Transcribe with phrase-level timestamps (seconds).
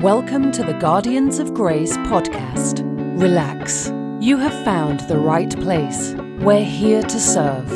[0.00, 2.82] Welcome to the Guardians of Grace podcast.
[3.20, 3.88] Relax.
[4.24, 6.14] You have found the right place.
[6.38, 7.68] We're here to serve.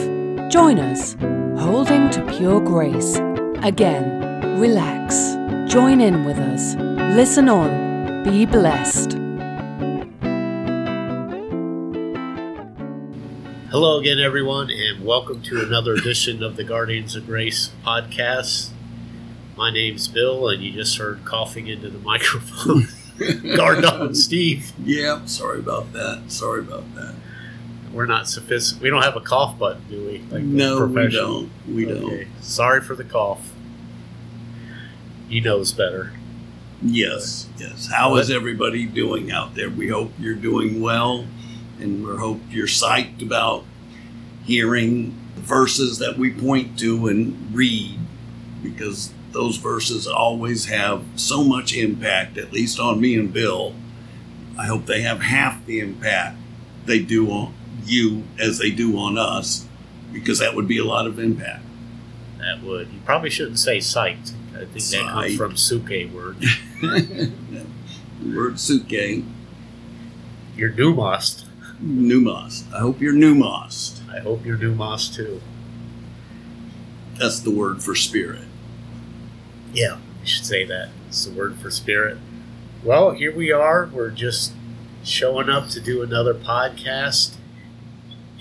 [0.49, 1.17] Join us,
[1.61, 3.17] holding to pure grace.
[3.65, 5.35] Again, relax.
[5.69, 6.77] Join in with us.
[7.17, 8.23] Listen on.
[8.23, 9.15] Be blessed.
[13.73, 18.72] Hello again, everyone, and welcome to another edition of the Guardians of Grace podcast.
[19.57, 22.89] My name's Bill, and you just heard coughing into the microphone.
[23.57, 24.73] Guard up, Steve.
[24.83, 26.25] Yeah, sorry about that.
[26.29, 27.15] Sorry about that.
[27.93, 28.83] We're not sophisticated.
[28.83, 30.19] We don't have a cough button, do we?
[30.31, 31.51] Like no, we don't.
[31.69, 32.25] We Okay.
[32.25, 32.43] don't.
[32.43, 33.53] Sorry for the cough.
[35.29, 36.13] He knows better.
[36.83, 37.89] Yes, yes.
[37.93, 39.69] How is everybody doing out there?
[39.71, 41.27] We hope you're doing well,
[41.79, 43.65] and we hope you're psyched about
[44.45, 47.99] hearing the verses that we point to and read,
[48.63, 53.75] because those verses always have so much impact, at least on me and Bill.
[54.59, 56.37] I hope they have half the impact
[56.85, 59.67] they do on you as they do on us,
[60.13, 61.65] because that would be a lot of impact.
[62.39, 62.89] That would.
[62.89, 64.33] You probably shouldn't say sight.
[64.55, 66.37] I think that comes from suke word.
[68.25, 71.45] Word suke, You're pneumos.
[71.83, 72.73] pneumos.
[72.73, 74.01] I hope you're pneumos.
[74.09, 75.41] I hope you're pneumos too.
[77.19, 78.45] That's the word for spirit.
[79.73, 80.91] Yeah, you should say that.
[81.09, 82.19] It's the word for spirit.
[82.85, 83.89] Well, here we are.
[83.93, 84.53] We're just
[85.05, 87.35] showing up to do another podcast.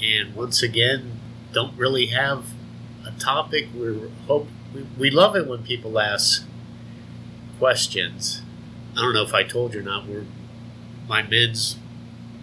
[0.01, 1.19] And once again,
[1.53, 2.45] don't really have
[3.05, 3.67] a topic.
[3.75, 6.45] We hope we, we love it when people ask
[7.59, 8.41] questions.
[8.97, 10.07] I don't know if I told you or not.
[10.07, 10.25] We're
[11.07, 11.77] my men's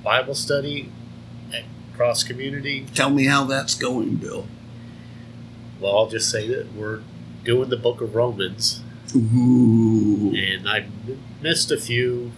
[0.02, 0.90] Bible study
[1.52, 1.64] at
[1.96, 2.86] Cross Community.
[2.94, 4.46] Tell me how that's going, Bill.
[5.80, 7.00] Well, I'll just say that we're
[7.44, 8.82] doing the Book of Romans.
[9.16, 10.34] Ooh.
[10.36, 10.86] and I
[11.40, 12.32] missed a few,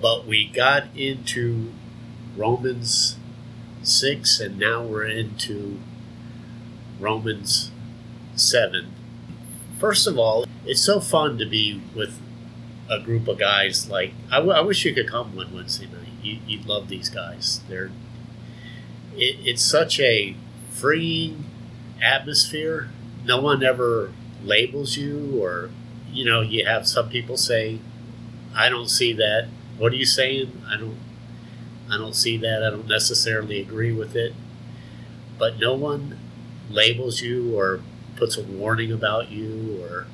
[0.00, 1.72] but we got into
[2.36, 3.16] Romans
[3.82, 5.78] 6, and now we're into
[6.98, 7.70] Romans
[8.36, 8.94] 7.
[9.78, 12.18] First of all, it's so fun to be with
[12.88, 16.08] a group of guys like I, w- I wish you could come one Wednesday night.
[16.22, 17.60] You, you'd love these guys.
[17.68, 17.90] They're
[19.14, 20.36] it, it's such a
[20.70, 21.44] freeing
[22.02, 22.90] atmosphere.
[23.24, 24.12] No one ever
[24.44, 25.70] labels you or
[26.10, 27.78] you know you have some people say
[28.54, 29.46] i don't see that
[29.78, 30.96] what are you saying i don't
[31.90, 34.34] i don't see that i don't necessarily agree with it
[35.38, 36.18] but no one
[36.70, 37.80] labels you or
[38.16, 40.06] puts a warning about you or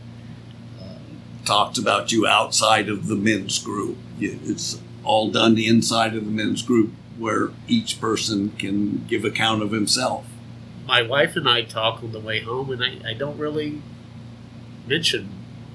[0.80, 0.94] uh,
[1.44, 3.98] Talked about you outside of the men's group.
[4.20, 9.72] It's all done inside of the men's group where each person can give account of
[9.72, 10.26] himself.
[10.86, 13.82] My wife and i talk on the way home and i, I don't really
[14.86, 15.30] mention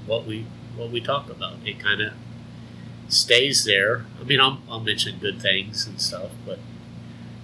[0.06, 0.46] what we
[0.76, 2.14] what we talk about it kind of
[3.10, 6.60] stays there i mean I'll, I'll mention good things and stuff but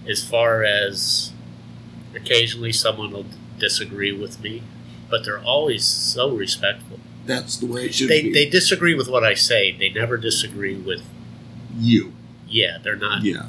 [0.07, 1.33] as far as
[2.15, 3.25] occasionally someone will
[3.59, 4.63] disagree with me
[5.09, 8.33] but they're always so respectful That's the way it should they, be.
[8.33, 11.03] they disagree with what i say they never disagree with
[11.75, 12.13] you.
[12.47, 13.47] yeah they're not Yeah.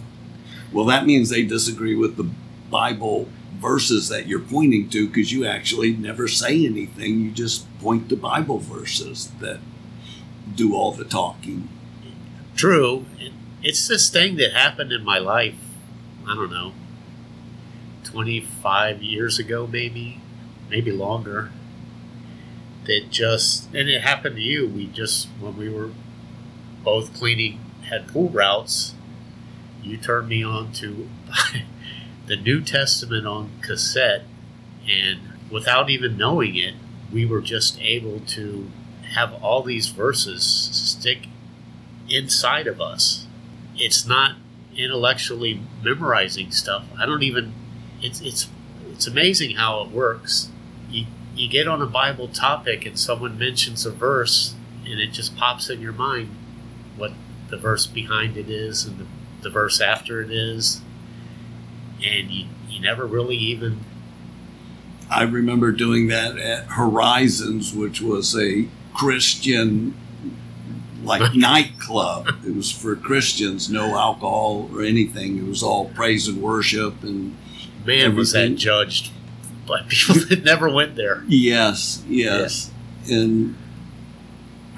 [0.71, 2.29] Well, that means they disagree with the
[2.71, 3.27] Bible
[3.59, 7.21] verses that you're pointing to because you actually never say anything.
[7.21, 9.59] You just point to Bible verses that
[10.55, 11.69] do all the talking.
[12.57, 13.07] True.
[13.63, 15.57] It's this thing that happened in my life,
[16.27, 16.73] I don't know,
[18.05, 20.21] 25 years ago, maybe,
[20.71, 21.51] maybe longer.
[22.85, 24.67] That just, and it happened to you.
[24.67, 25.91] We just, when we were
[26.83, 28.95] both cleaning, had pool routes,
[29.83, 31.09] you turned me on to
[32.29, 34.23] the New Testament on cassette.
[34.89, 36.75] And without even knowing it,
[37.13, 38.71] we were just able to
[39.15, 41.27] have all these verses stick
[42.09, 43.27] inside of us.
[43.77, 44.37] It's not
[44.77, 46.85] intellectually memorizing stuff.
[46.99, 47.53] I don't even.
[48.01, 48.49] It's it's
[48.93, 50.51] it's amazing how it works.
[50.91, 55.37] You you get on a Bible topic and someone mentions a verse, and it just
[55.37, 56.35] pops in your mind
[56.97, 57.13] what
[57.49, 59.07] the verse behind it is and the,
[59.43, 60.81] the verse after it is,
[62.05, 63.81] and you you never really even
[65.11, 69.95] I remember doing that at Horizons, which was a Christian
[71.03, 72.29] like nightclub.
[72.47, 75.39] It was for Christians, no alcohol or anything.
[75.39, 77.37] It was all praise and worship and
[77.85, 79.13] man was that judged
[79.67, 81.25] by people that never went there.
[81.27, 82.71] Yes, yes.
[83.11, 83.57] And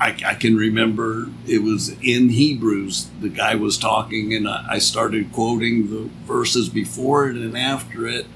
[0.01, 3.11] I, I can remember it was in Hebrews.
[3.21, 8.07] The guy was talking, and I, I started quoting the verses before it and after
[8.07, 8.27] it.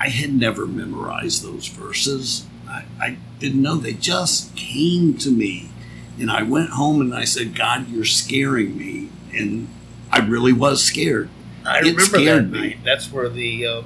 [0.00, 2.46] I had never memorized those verses.
[2.68, 3.76] I, I didn't know.
[3.76, 5.70] They just came to me.
[6.18, 9.08] And I went home and I said, God, you're scaring me.
[9.32, 9.68] And
[10.10, 11.28] I really was scared.
[11.66, 12.60] I It remember that me.
[12.60, 12.78] night.
[12.84, 13.82] That's where the uh,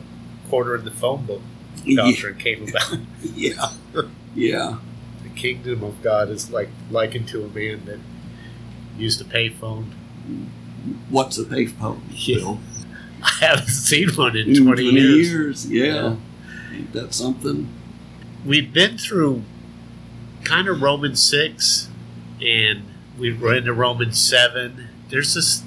[0.49, 1.43] quarter in the phone book
[1.85, 2.99] Yeah, came about.
[3.35, 3.73] yeah.
[4.35, 4.79] Yeah.
[5.33, 7.99] The kingdom of God is like likened to a man that
[8.97, 9.87] used a payphone.
[11.09, 12.01] What's a payphone?
[12.11, 12.37] Yeah.
[12.41, 12.61] Bill?
[13.23, 15.71] I haven't seen one in In 20, years.
[15.71, 16.17] Yeah.
[16.73, 17.69] Ain't that something?
[18.45, 19.45] We've been through
[20.43, 21.89] kind of Romans 6
[22.41, 22.83] and
[23.19, 24.89] we were into Romans 7.
[25.09, 25.63] There's this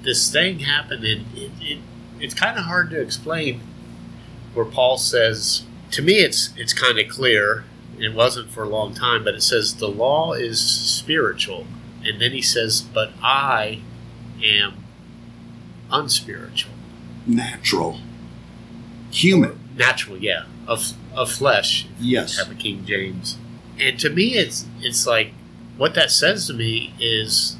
[0.00, 1.26] this thing happening.
[1.34, 1.78] It, it,
[2.20, 3.60] it's kind of hard to explain
[4.54, 7.64] where Paul says, to me, it's, it's kind of clear.
[7.98, 11.66] It wasn't for a long time, but it says the law is spiritual.
[12.04, 13.80] And then he says, but I
[14.42, 14.74] am
[15.90, 16.72] unspiritual.
[17.26, 17.98] Natural.
[19.10, 19.58] Human.
[19.76, 20.44] Natural, yeah.
[20.66, 22.38] Of, of flesh, Yes.
[22.38, 23.38] have a King James.
[23.80, 25.32] And to me, it's it's like
[25.76, 27.56] what that says to me is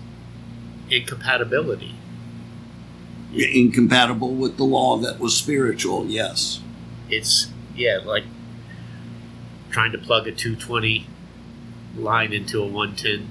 [0.91, 1.95] incompatibility.
[3.35, 6.07] Incompatible with the law that was spiritual.
[6.07, 6.61] Yes.
[7.09, 8.25] It's yeah, like
[9.71, 11.07] trying to plug a 220
[11.97, 13.29] line into a 110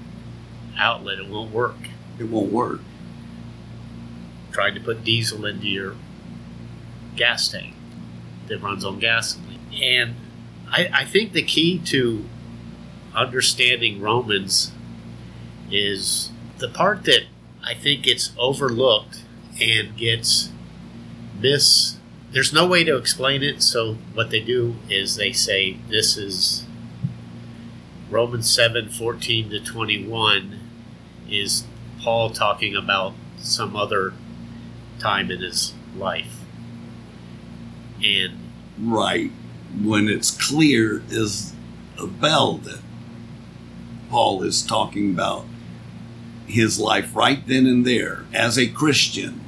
[0.78, 1.18] outlet.
[1.18, 1.76] It won't work.
[2.18, 2.80] It won't work.
[4.52, 5.94] Trying to put diesel into your
[7.16, 7.74] gas tank
[8.48, 9.60] that runs on gasoline.
[9.82, 10.14] And
[10.70, 12.24] I, I think the key to
[13.14, 14.72] understanding Romans
[15.70, 17.24] is the part that
[17.64, 19.22] I think gets overlooked
[19.60, 20.50] and gets
[21.38, 21.97] mis.
[22.30, 26.66] There's no way to explain it, so what they do is they say this is
[28.10, 30.60] Romans 7 14 to 21
[31.30, 31.64] is
[32.00, 34.12] Paul talking about some other
[34.98, 36.40] time in his life.
[38.04, 38.38] And
[38.78, 39.30] Right.
[39.82, 41.52] When it's clear is
[41.98, 42.80] a bell that
[44.08, 45.44] Paul is talking about
[46.46, 48.24] his life right then and there.
[48.32, 49.40] As a Christian,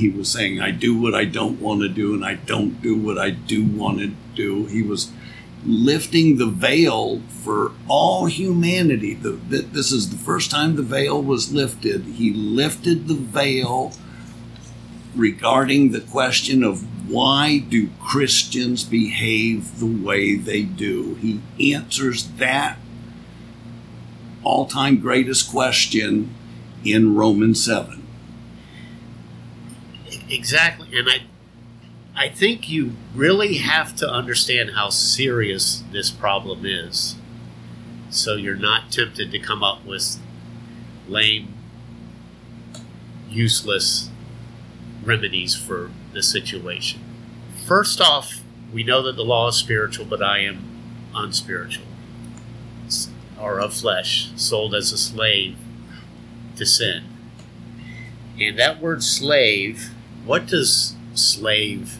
[0.00, 2.96] he was saying, I do what I don't want to do, and I don't do
[2.96, 4.64] what I do want to do.
[4.66, 5.12] He was
[5.64, 9.12] lifting the veil for all humanity.
[9.12, 12.04] The, th- this is the first time the veil was lifted.
[12.04, 13.92] He lifted the veil
[15.14, 21.14] regarding the question of why do Christians behave the way they do.
[21.16, 22.78] He answers that
[24.42, 26.34] all-time greatest question
[26.84, 27.99] in Romans 7.
[30.30, 31.22] Exactly, and I,
[32.14, 37.16] I think you really have to understand how serious this problem is,
[38.10, 40.18] so you're not tempted to come up with
[41.08, 41.52] lame,
[43.28, 44.08] useless
[45.04, 47.00] remedies for the situation.
[47.66, 48.40] First off,
[48.72, 50.64] we know that the law is spiritual, but I am
[51.12, 51.86] unspiritual,
[53.40, 55.56] or of flesh, sold as a slave
[56.56, 57.04] to sin.
[58.38, 59.90] And that word slave,
[60.24, 61.98] what does slave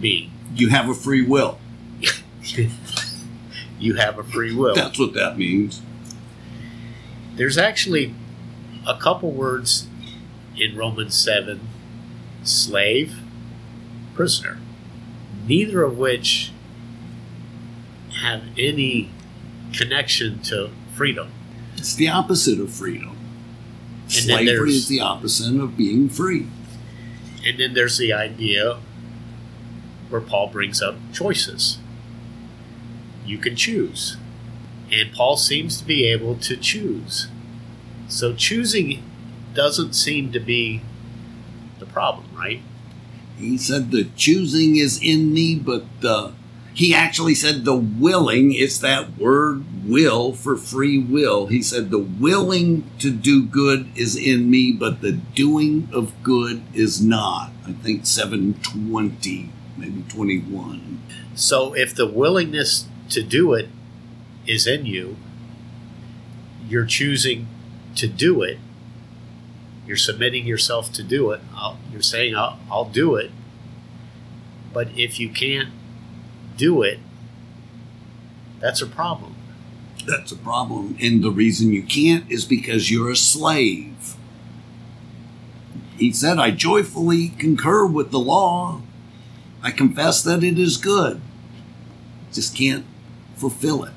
[0.00, 0.30] mean?
[0.54, 1.58] You have a free will.
[3.78, 4.74] you have a free will.
[4.74, 5.82] That's what that means.
[7.36, 8.14] There's actually
[8.86, 9.86] a couple words
[10.56, 11.60] in Romans 7
[12.44, 13.18] slave,
[14.14, 14.58] prisoner,
[15.46, 16.52] neither of which
[18.22, 19.10] have any
[19.72, 21.30] connection to freedom.
[21.76, 23.16] It's the opposite of freedom.
[24.04, 26.46] And Slavery is the opposite of being free.
[27.44, 28.78] And then there's the idea
[30.08, 31.78] where Paul brings up choices.
[33.24, 34.16] You can choose.
[34.90, 37.28] And Paul seems to be able to choose.
[38.08, 39.02] So choosing
[39.54, 40.82] doesn't seem to be
[41.78, 42.60] the problem, right?
[43.38, 46.32] He said the choosing is in me, but the
[46.74, 51.46] he actually said the willing, it's that word will for free will.
[51.46, 56.62] He said the willing to do good is in me, but the doing of good
[56.74, 57.52] is not.
[57.64, 61.00] I think 720, maybe 21.
[61.36, 63.68] So if the willingness to do it
[64.44, 65.16] is in you,
[66.68, 67.46] you're choosing
[67.94, 68.58] to do it.
[69.86, 71.40] You're submitting yourself to do it.
[71.54, 73.30] I'll, you're saying, I'll, I'll do it.
[74.72, 75.68] But if you can't
[76.56, 76.98] do it,
[78.60, 79.34] that's a problem.
[80.06, 80.96] That's a problem.
[81.00, 84.16] And the reason you can't is because you're a slave.
[85.96, 88.82] He said, I joyfully concur with the law.
[89.62, 91.20] I confess that it is good.
[92.32, 92.84] Just can't
[93.36, 93.92] fulfill it.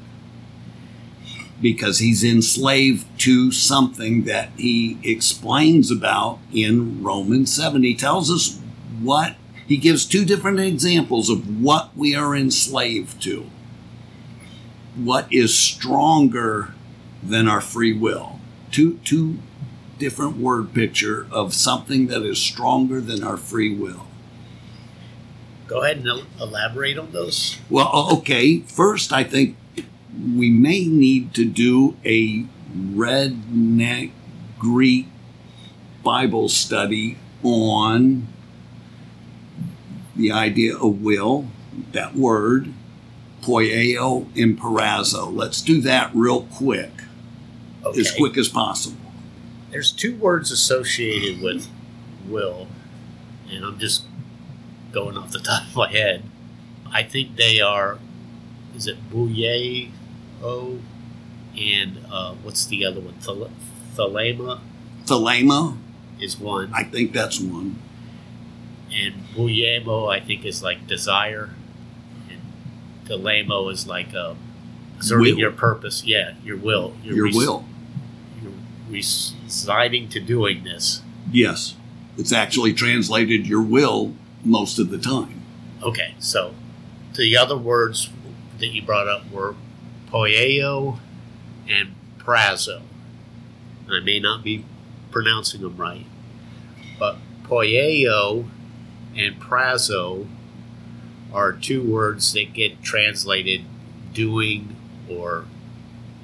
[1.60, 7.84] Because he's enslaved to something that he explains about in Romans 7.
[7.84, 8.62] He tells us
[9.02, 9.36] what,
[9.68, 13.50] he gives two different examples of what we are enslaved to
[14.96, 16.74] what is stronger
[17.22, 18.40] than our free will.
[18.72, 19.38] Two, two
[20.00, 24.08] different word picture of something that is stronger than our free will.
[25.68, 27.58] Go ahead and elaborate on those.
[27.70, 28.60] Well, okay.
[28.62, 29.58] First, I think
[30.36, 34.12] we may need to do a redneck
[34.58, 35.08] Greek
[36.04, 38.28] Bible study on
[40.18, 41.48] the idea of will,
[41.92, 42.74] that word,
[43.42, 44.26] poieo
[44.58, 45.34] parazo.
[45.34, 46.92] Let's do that real quick,
[47.86, 48.00] Okay.
[48.02, 48.98] as quick as possible.
[49.72, 51.68] There's two words associated with
[52.28, 52.68] will,
[53.50, 54.04] and I'm just
[54.92, 56.24] going off the top of my head.
[56.92, 58.00] I think they are.
[58.76, 59.92] Is it bouye
[60.42, 60.80] o,
[61.58, 63.16] and uh, what's the other one?
[63.96, 64.60] Thalema?
[65.06, 65.78] Thelema,
[66.20, 67.80] is one, I think that's one.
[68.92, 71.50] And bouillemo I think is like desire,
[72.30, 72.42] and
[73.06, 74.36] thelemo is like uh,
[74.98, 75.40] exerting Will.
[75.40, 76.04] your purpose.
[76.06, 76.96] Yeah, your will.
[77.04, 77.66] Your res- will.
[78.42, 78.54] You're
[78.90, 81.02] residing to doing this.
[81.32, 81.76] Yes.
[82.18, 84.14] It's actually translated your will
[84.44, 85.42] most of the time.
[85.84, 86.56] Okay, so
[87.16, 88.10] the other words
[88.58, 89.56] that you brought up were
[90.12, 90.98] poieo
[91.70, 92.82] and prazo.
[93.90, 94.66] I may not be
[95.12, 96.06] pronouncing them right,
[97.00, 98.50] but poieo
[99.18, 100.28] and prazo
[101.34, 103.62] are two words that get translated
[104.14, 104.76] doing
[105.10, 105.46] or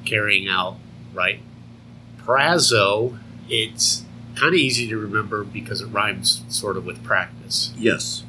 [0.06, 0.78] carrying out,
[1.14, 1.40] right?
[2.18, 3.18] Prazo,
[3.50, 7.74] it's kind of easy to remember because it rhymes sort of with practice.
[7.78, 8.24] Yes.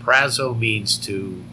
[0.00, 1.44] Prazo means to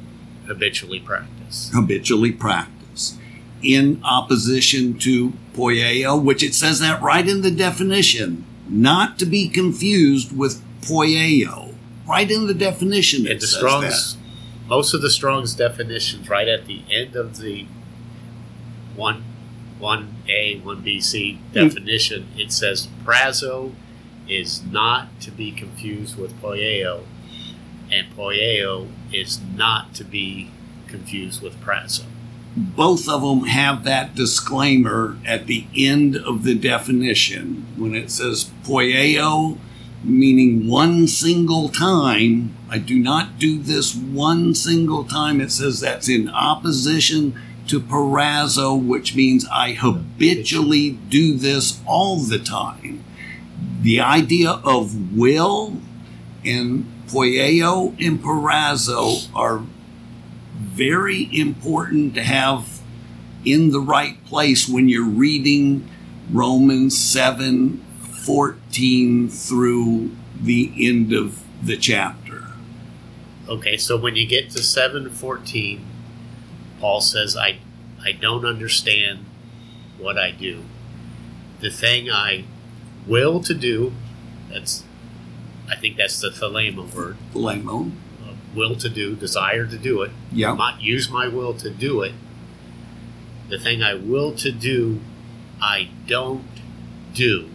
[0.48, 1.70] habitually practice.
[1.74, 3.18] Habitually practice.
[3.62, 9.50] In opposition to poieo, which it says that right in the definition, not to be
[9.50, 11.76] confused with poieo.
[12.08, 14.18] Right in the definition it And the says Strong's,
[14.68, 17.68] most of the Strong's definitions, right at the end of the
[18.96, 19.24] one,
[19.78, 21.54] one A, one B, C hmm.
[21.54, 23.74] definition, it says prazo
[24.28, 27.04] is not to be confused with poieo,
[27.92, 30.52] and poieo is not to be
[30.88, 32.04] confused with prazo.
[32.56, 38.52] both of them have that disclaimer at the end of the definition when it says
[38.64, 39.58] poieo
[40.04, 42.56] meaning one single time.
[42.70, 45.42] I do not do this one single time.
[45.42, 52.40] It says that's in opposition to parazo which means i habitually do this all the
[52.40, 53.04] time.
[53.82, 55.78] The idea of will
[56.44, 59.64] and poieo and parazo are
[60.58, 62.82] very important to have
[63.46, 65.88] in the right place when you're reading
[66.32, 67.84] Romans 7
[68.26, 72.44] 14 through the end of the chapter.
[73.48, 75.86] Okay, so when you get to 714,
[76.80, 77.60] Paul says, I,
[78.04, 79.26] I don't understand
[79.98, 80.64] what I do.
[81.60, 82.46] The thing I
[83.08, 83.94] will to do,
[84.52, 84.84] that's,
[85.70, 87.92] I think that's the thelema word, Lamo.
[88.24, 90.54] uh, will to do, desire to do it, Yeah.
[90.54, 92.14] not use my will to do it.
[93.50, 95.00] The thing I will to do,
[95.62, 96.46] I don't
[97.14, 97.50] do.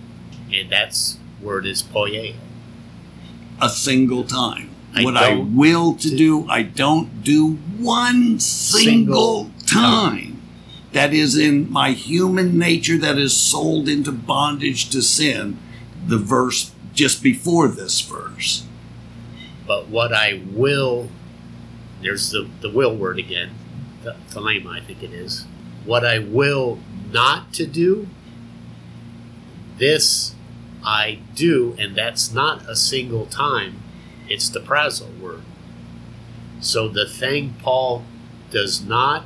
[0.52, 2.34] And that's word is poieo.
[3.60, 4.70] A single time.
[4.94, 10.40] I what I will to do, I don't do one single, Single time.
[10.92, 15.58] That is in my human nature that is sold into bondage to sin.
[16.06, 18.64] The verse just before this verse.
[19.66, 21.08] But what I will,
[22.00, 23.50] there's the, the will word again,
[24.04, 25.46] the thelema, I think it is.
[25.84, 26.78] What I will
[27.10, 28.08] not to do,
[29.78, 30.33] this
[30.84, 33.80] I do, and that's not a single time.
[34.28, 35.42] It's the prazo word.
[36.60, 38.04] So the thing Paul
[38.50, 39.24] does not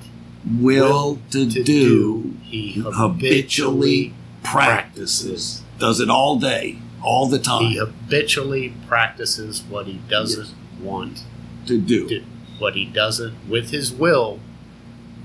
[0.61, 5.23] Will to, to do, he habitually practices.
[5.27, 5.63] practices.
[5.79, 10.49] Does it all day, all the time He habitually practices what he doesn't
[10.81, 11.25] want
[11.67, 12.09] to do.
[12.09, 12.25] do.
[12.59, 14.41] What he doesn't, with his will,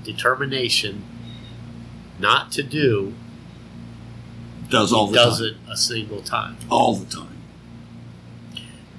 [0.02, 1.04] determination,
[2.18, 3.14] not to do,
[4.74, 5.48] Does all he does time.
[5.48, 6.56] it a single time.
[6.70, 7.38] All the time.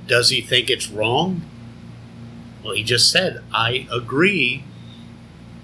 [0.07, 1.41] Does he think it's wrong?
[2.63, 4.63] Well, he just said, I agree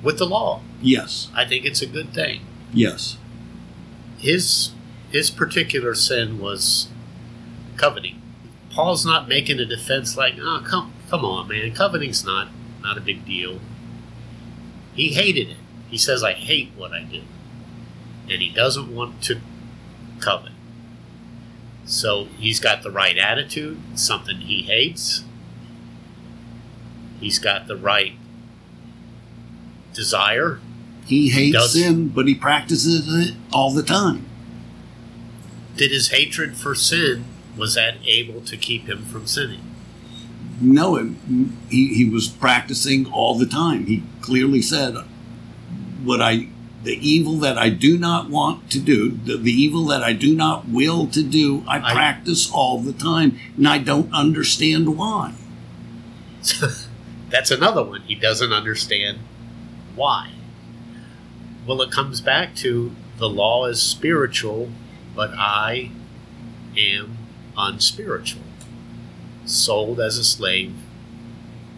[0.04, 0.62] with the law.
[0.82, 1.30] Yes.
[1.36, 2.42] I think it's a good thing.
[2.74, 3.18] Yes.
[4.18, 4.72] His
[5.12, 6.88] his particular sin was
[7.76, 8.22] coveting.
[8.70, 12.50] Paul's not making a defense like, oh come come on, man, coveting's not
[12.82, 13.60] not a big deal.
[14.94, 15.58] He hated it.
[15.90, 17.22] He says, I hate what I do.
[18.30, 19.42] And he doesn't want to
[20.22, 20.52] covet.
[21.86, 25.24] So he's got the right attitude, something he hates.
[27.20, 28.14] He's got the right
[29.94, 30.60] desire.
[31.06, 34.26] He hates Does- sin, but he practices it all the time.
[35.76, 37.26] Did his hatred for sin
[37.58, 39.62] was that able to keep him from sinning?
[40.60, 41.08] No, it,
[41.70, 43.88] he, he was practicing all the time.
[43.88, 44.96] He clearly said,
[46.04, 46.50] "What I,
[46.84, 50.36] the evil that I do not want to do, the, the evil that I do
[50.36, 55.34] not will to do, I, I- practice all the time, and I don't understand why."
[57.30, 58.02] That's another one.
[58.02, 59.20] He doesn't understand
[59.96, 60.32] why.
[61.66, 64.72] Well, it comes back to the law is spiritual,
[65.16, 65.92] but I
[66.78, 67.18] am
[67.58, 68.42] unspiritual,
[69.46, 70.74] sold as a slave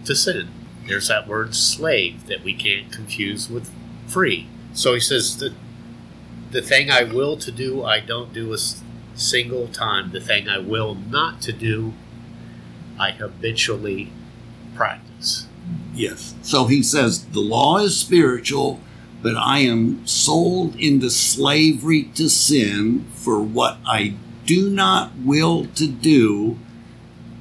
[0.05, 0.49] to sin.
[0.87, 3.69] There's that word slave that we can't confuse with
[4.07, 4.47] free.
[4.73, 5.53] So he says the
[6.51, 8.57] the thing I will to do, I don't do a
[9.15, 10.11] single time.
[10.11, 11.93] The thing I will not to do,
[12.99, 14.11] I habitually
[14.75, 15.47] practice.
[15.95, 16.35] Yes.
[16.43, 18.79] So he says the law is spiritual,
[19.23, 24.13] but I am sold into slavery to sin for what I
[24.45, 26.59] do not will to do.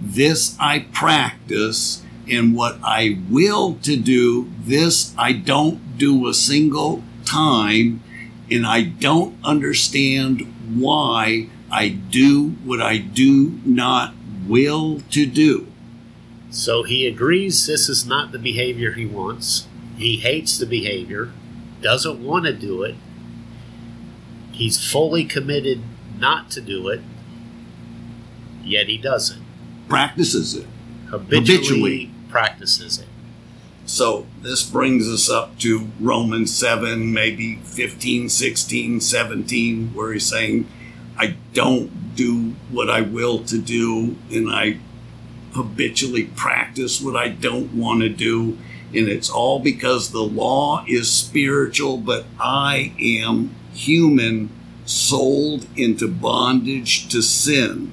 [0.00, 7.02] This I practice, and what I will to do, this I don't do a single
[7.24, 8.02] time,
[8.50, 10.42] and I don't understand
[10.74, 14.14] why I do what I do not
[14.46, 15.66] will to do.
[16.50, 19.66] So he agrees this is not the behavior he wants.
[19.96, 21.32] He hates the behavior,
[21.80, 22.96] doesn't want to do it.
[24.52, 25.80] He's fully committed
[26.18, 27.00] not to do it,
[28.62, 29.38] yet he does it.
[29.88, 30.66] Practices it.
[31.06, 32.10] Habitually, Habitually.
[32.28, 33.08] practices it.
[33.92, 40.66] So this brings us up to Romans 7, maybe 15, 16, 17, where he's saying,
[41.18, 44.78] I don't do what I will to do, and I
[45.52, 48.56] habitually practice what I don't want to do.
[48.94, 54.48] And it's all because the law is spiritual, but I am human,
[54.86, 57.92] sold into bondage to sin.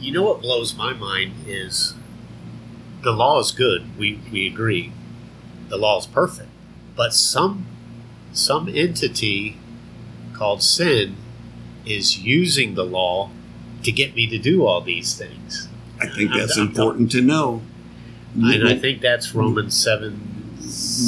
[0.00, 1.92] You know what blows my mind is
[3.02, 3.98] the law is good.
[3.98, 4.90] We we agree.
[5.72, 6.50] The law is perfect.
[6.94, 7.64] But some
[8.34, 9.56] some entity
[10.34, 11.16] called sin
[11.86, 13.30] is using the law
[13.82, 15.68] to get me to do all these things.
[15.98, 17.62] I think I'm- that's I'm- important to know.
[18.34, 20.20] And I think that's Romans 7.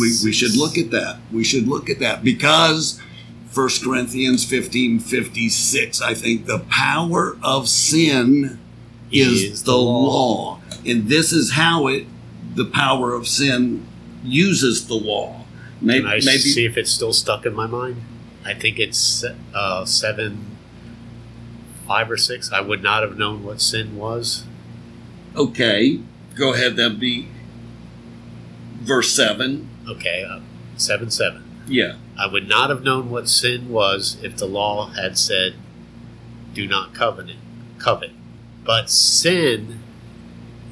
[0.00, 1.18] we, we should look at that.
[1.31, 2.98] We should look at that because
[3.53, 8.59] 1 Corinthians 15 56, I think the power of sin
[9.12, 10.61] is, Is the the law.
[10.87, 12.07] And this is how it,
[12.55, 13.87] the power of sin
[14.24, 15.44] uses the law.
[15.80, 18.00] Maybe, Can I maybe see if it's still stuck in my mind?
[18.44, 20.46] I think it's uh, 7,
[21.87, 22.52] 5 or 6.
[22.52, 24.44] I would not have known what sin was.
[25.37, 26.00] okay,
[26.37, 26.76] go ahead.
[26.76, 27.28] That'd be
[28.80, 29.68] verse 7.
[29.88, 30.40] Okay, uh,
[30.76, 31.42] 7 7.
[31.66, 31.96] Yeah.
[32.18, 35.54] I would not have known what sin was if the law had said,
[36.52, 37.40] "Do not covenant,
[37.78, 38.12] covet."
[38.64, 39.80] But sin,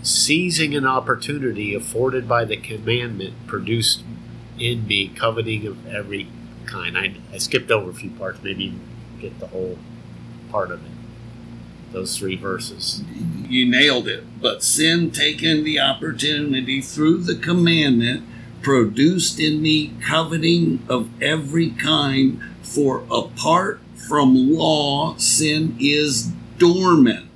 [0.02, 4.02] seizing an opportunity afforded by the commandment, produced
[4.58, 6.28] in me coveting of every
[6.66, 6.96] kind.
[6.98, 8.42] I, I skipped over a few parts.
[8.42, 8.80] Maybe you
[9.20, 9.78] get the whole
[10.50, 10.90] part of it.
[11.92, 13.02] Those three verses.
[13.48, 14.24] You nailed it.
[14.40, 18.24] But sin taking the opportunity through the commandment
[18.62, 27.28] produced in me coveting of every kind, for apart from law, sin is dormant.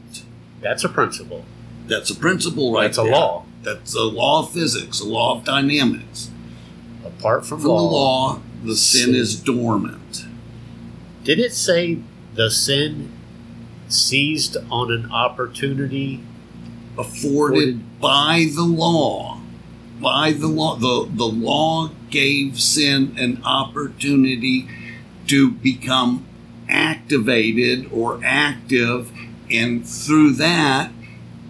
[0.61, 1.45] That's a principle.
[1.87, 3.13] That's a principle right That's a there.
[3.13, 3.45] law.
[3.63, 6.31] That's a law of physics, a law of dynamics.
[7.05, 9.15] Apart from, From law, the law, the sin sin.
[9.15, 10.27] is dormant.
[11.25, 11.99] Did it say
[12.35, 13.13] the sin
[13.89, 16.23] seized on an opportunity?
[16.99, 19.39] afforded by the law.
[20.01, 20.77] By the law.
[20.77, 24.67] The, the law gave sin an opportunity
[25.27, 26.25] to become
[26.69, 29.11] activated or active,
[29.51, 30.91] and through that,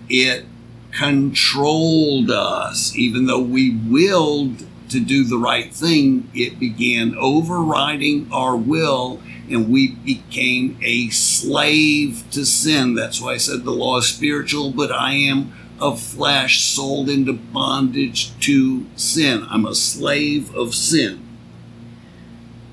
[0.09, 0.45] it
[0.93, 2.95] controlled us.
[2.97, 9.71] Even though we willed to do the right thing, it began overriding our will and
[9.71, 12.95] we became a slave to sin.
[12.95, 17.33] That's why I said the law is spiritual, but I am of flesh, sold into
[17.33, 19.47] bondage to sin.
[19.49, 21.23] I'm a slave of sin.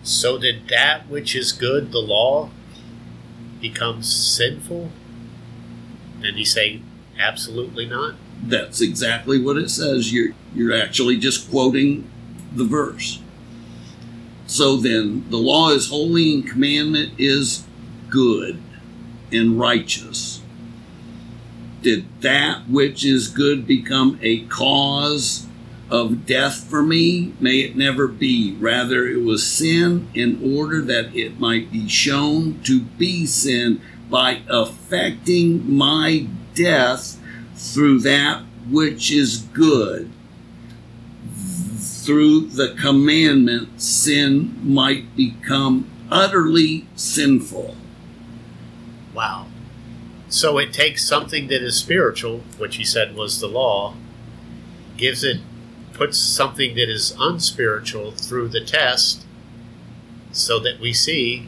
[0.03, 2.49] So did that which is good, the law,
[3.61, 4.91] become sinful?
[6.23, 6.81] And you say,
[7.17, 8.15] absolutely not.
[8.43, 10.11] That's exactly what it says.
[10.11, 12.09] You're you're actually just quoting
[12.53, 13.19] the verse.
[14.45, 17.63] So then, the law is holy and commandment is
[18.09, 18.61] good
[19.31, 20.41] and righteous.
[21.81, 25.47] Did that which is good become a cause
[25.89, 27.33] of death for me?
[27.39, 28.55] May it never be.
[28.59, 34.41] Rather, it was sin in order that it might be shown to be sin by
[34.49, 37.19] affecting my death
[37.55, 40.09] through that which is good.
[41.77, 47.75] Through the commandment, sin might become utterly sinful.
[49.13, 49.47] Wow.
[50.27, 53.95] So it takes something that is spiritual, which he said was the law,
[54.97, 55.39] gives it,
[55.93, 59.25] puts something that is unspiritual through the test
[60.31, 61.47] so that we see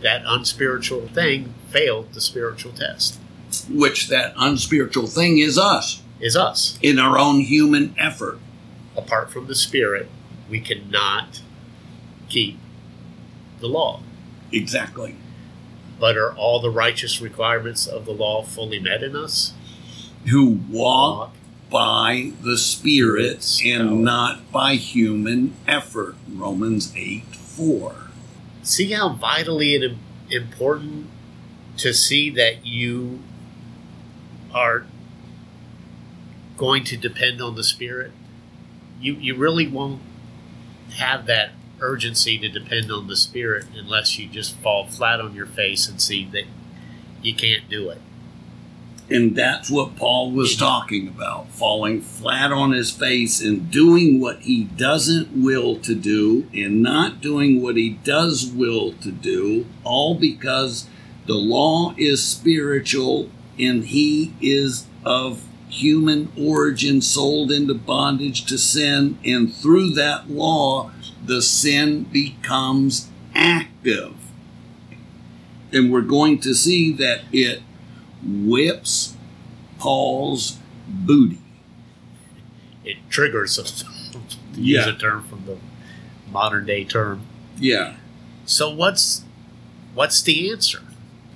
[0.00, 3.18] that unspiritual thing failed the spiritual test.
[3.66, 6.02] Which that unspiritual thing is us.
[6.20, 6.78] Is us.
[6.82, 8.38] In our own human effort.
[8.96, 10.08] Apart from the spirit,
[10.50, 11.42] we cannot
[12.28, 12.58] keep
[13.60, 14.02] the law.
[14.52, 15.16] Exactly.
[16.00, 19.52] But are all the righteous requirements of the law fully met in us?
[20.26, 21.34] Who walk
[21.70, 26.16] by the Spirit and not by human effort.
[26.28, 27.94] Romans 8 4.
[28.62, 29.98] See how vitally
[30.30, 31.08] important
[31.78, 33.20] to see that you
[34.52, 34.86] are
[36.56, 38.12] going to depend on the Spirit?
[39.00, 40.02] You, you really won't
[40.96, 45.46] have that urgency to depend on the Spirit unless you just fall flat on your
[45.46, 46.44] face and see that
[47.22, 48.00] you can't do it.
[49.10, 54.40] And that's what Paul was talking about falling flat on his face and doing what
[54.40, 60.14] he doesn't will to do and not doing what he does will to do, all
[60.14, 60.86] because
[61.24, 69.18] the law is spiritual and he is of human origin, sold into bondage to sin,
[69.24, 70.90] and through that law,
[71.24, 74.14] the sin becomes active.
[75.72, 77.62] And we're going to see that it
[78.24, 79.16] whips
[79.78, 81.40] Paul's booty.
[82.84, 83.84] It triggers us,
[84.54, 85.58] to use a term from the
[86.30, 87.26] modern day term.
[87.58, 87.96] Yeah.
[88.46, 89.24] So what's
[89.94, 90.80] what's the answer?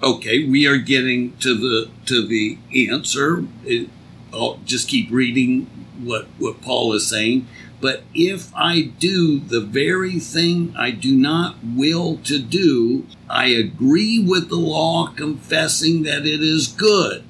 [0.03, 2.59] Okay, we are getting to the to the
[2.91, 3.47] answer.
[3.65, 3.89] It,
[4.33, 5.67] I'll just keep reading
[6.03, 7.47] what what Paul is saying.
[7.81, 14.19] But if I do the very thing I do not will to do, I agree
[14.19, 17.23] with the law, confessing that it is good.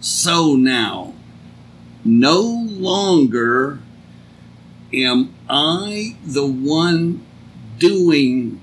[0.00, 1.14] So now,
[2.04, 3.80] no longer
[4.92, 7.24] am I the one
[7.78, 8.60] doing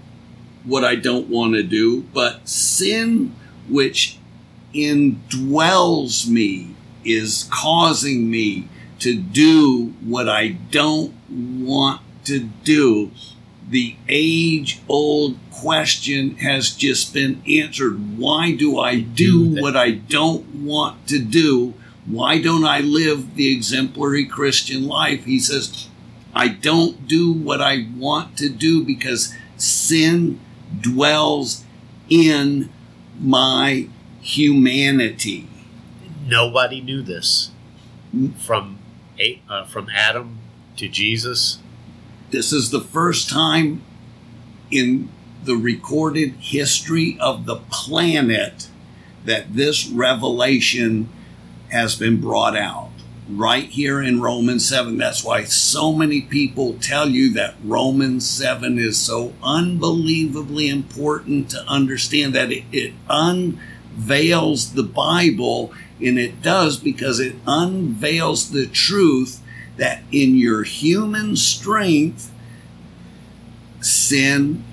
[0.65, 3.35] what I don't want to do, but sin
[3.69, 4.17] which
[4.73, 8.67] indwells me is causing me
[8.99, 13.11] to do what I don't want to do.
[13.69, 18.17] The age old question has just been answered.
[18.17, 21.73] Why do I do what I don't want to do?
[22.05, 25.25] Why don't I live the exemplary Christian life?
[25.25, 25.87] He says,
[26.33, 30.39] I don't do what I want to do because sin
[30.85, 31.63] dwells
[32.09, 32.69] in
[33.19, 33.89] my
[34.21, 35.47] humanity.
[36.25, 37.51] Nobody knew this
[38.39, 38.79] from
[39.49, 40.37] uh, from Adam
[40.77, 41.59] to Jesus.
[42.31, 43.81] This is the first time
[44.71, 45.09] in
[45.43, 48.67] the recorded history of the planet
[49.25, 51.09] that this revelation
[51.69, 52.94] has been brought out.
[53.27, 54.97] Right here in Romans 7.
[54.97, 61.65] That's why so many people tell you that Romans 7 is so unbelievably important to
[61.67, 69.41] understand that it, it unveils the Bible and it does because it unveils the truth
[69.77, 72.31] that in your human strength,
[73.81, 74.63] sin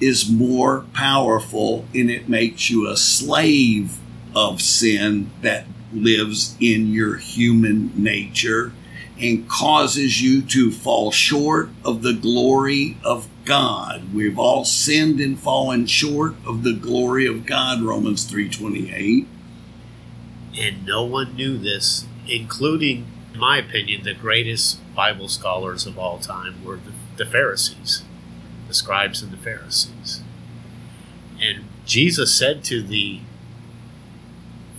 [0.00, 3.98] is more powerful and it makes you a slave
[4.34, 8.72] of sin that lives in your human nature
[9.20, 14.14] and causes you to fall short of the glory of God.
[14.14, 19.26] We've all sinned and fallen short of the glory of God, Romans 3:28
[20.58, 26.18] and no one knew this, including, in my opinion, the greatest Bible scholars of all
[26.18, 28.02] time were the, the Pharisees,
[28.66, 30.22] the scribes and the Pharisees.
[31.40, 33.20] And Jesus said to the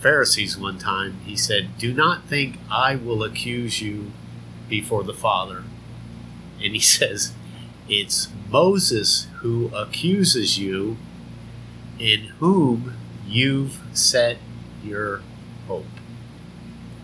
[0.00, 4.12] Pharisees one time, He said, Do not think I will accuse you
[4.68, 5.64] before the Father.
[6.62, 7.32] And He says,
[7.88, 10.96] It's Moses who accuses you,
[11.98, 12.94] in whom
[13.28, 14.38] you've set
[14.82, 15.20] your
[15.68, 15.84] hope.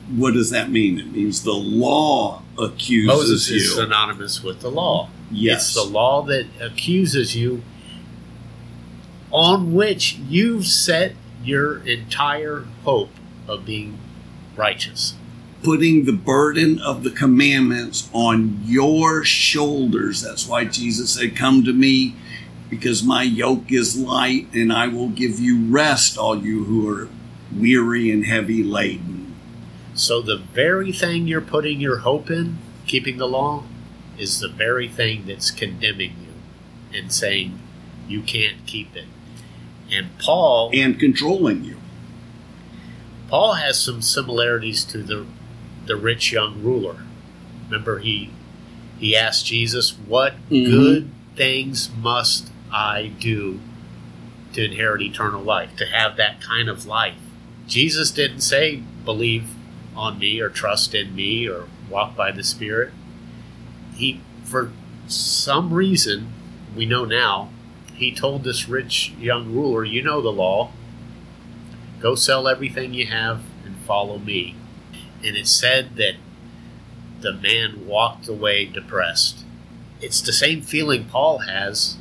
[0.08, 0.98] What does that mean?
[0.98, 3.56] It means the law accuses Moses you.
[3.56, 5.10] is synonymous with the law.
[5.30, 5.66] Yes.
[5.66, 7.62] It's the law that accuses you
[9.30, 11.12] on which you've set
[11.46, 13.10] your entire hope
[13.48, 13.98] of being
[14.56, 15.14] righteous.
[15.62, 20.22] putting the burden of the commandments on your shoulders.
[20.22, 22.14] That's why Jesus said, Come to me,
[22.70, 27.08] because my yoke is light, and I will give you rest, all you who are
[27.56, 29.34] weary and heavy laden.
[29.94, 33.64] So, the very thing you're putting your hope in, keeping the law,
[34.18, 37.58] is the very thing that's condemning you and saying
[38.06, 39.06] you can't keep it.
[39.90, 41.76] And Paul and controlling you.
[43.28, 45.26] Paul has some similarities to the
[45.86, 46.96] the rich young ruler.
[47.66, 48.30] Remember he
[48.98, 50.66] he asked Jesus, "What Mhm.
[50.66, 53.60] good things must I do
[54.54, 57.14] to inherit eternal life, to have that kind of life?"
[57.68, 59.44] Jesus didn't say, "Believe
[59.94, 62.92] on me or trust in me or walk by the Spirit."
[63.96, 64.70] He for
[65.08, 66.28] some reason,
[66.74, 67.50] we know now,
[67.96, 70.70] he told this rich young ruler, "You know the law.
[72.00, 74.54] Go sell everything you have and follow me."
[75.26, 76.14] and it said that
[77.20, 79.44] the man walked away depressed.
[80.00, 81.96] It's the same feeling Paul has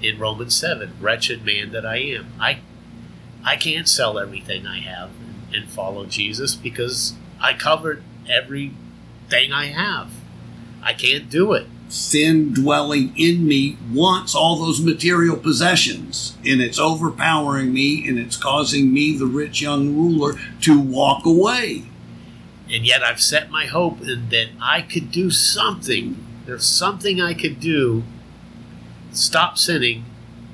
[0.00, 2.32] in Romans 7 wretched man that I am.
[2.40, 2.58] I,
[3.44, 5.10] I can't sell everything I have
[5.52, 10.12] and follow Jesus because I covered everything I have.
[10.82, 11.66] I can't do it.
[11.88, 18.36] Sin dwelling in me wants all those material possessions, and it's overpowering me, and it's
[18.36, 21.84] causing me, the rich young ruler, to walk away.
[22.70, 26.16] And yet I've set my hope in that I could do something.
[26.46, 28.02] There's something I could do,
[29.12, 30.04] stop sinning,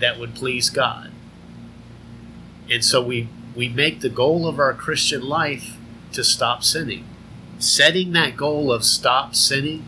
[0.01, 1.11] that would please God.
[2.71, 5.77] And so we, we make the goal of our Christian life
[6.13, 7.05] to stop sinning.
[7.59, 9.85] Setting that goal of stop sinning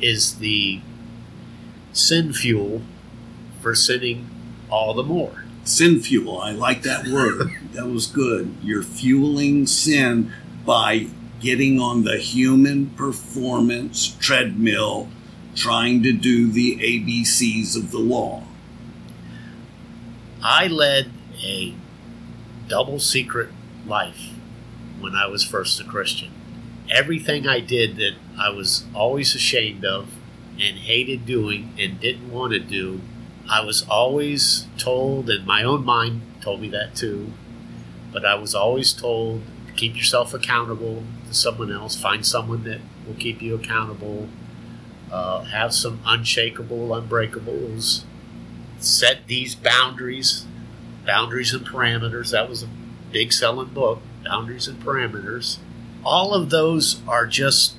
[0.00, 0.80] is the
[1.92, 2.82] sin fuel
[3.60, 4.28] for sinning
[4.70, 5.44] all the more.
[5.64, 7.50] Sin fuel, I like that word.
[7.72, 8.54] that was good.
[8.62, 10.32] You're fueling sin
[10.64, 11.08] by
[11.40, 15.08] getting on the human performance treadmill
[15.54, 18.44] trying to do the ABCs of the law.
[20.42, 21.10] I led
[21.42, 21.74] a
[22.68, 23.50] double secret
[23.86, 24.30] life
[25.00, 26.35] when I was first a Christian.
[26.90, 30.08] Everything I did that I was always ashamed of
[30.60, 33.00] and hated doing and didn't want to do,
[33.48, 37.32] I was always told, and my own mind told me that too,
[38.12, 39.42] but I was always told
[39.76, 44.28] keep yourself accountable to someone else, find someone that will keep you accountable,
[45.12, 48.02] uh, have some unshakable, unbreakables,
[48.78, 50.46] set these boundaries,
[51.04, 52.32] boundaries and parameters.
[52.32, 52.68] That was a
[53.12, 55.58] big selling book, Boundaries and Parameters.
[56.06, 57.74] All of those are just